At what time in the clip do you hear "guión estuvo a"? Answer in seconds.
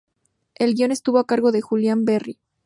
0.73-1.27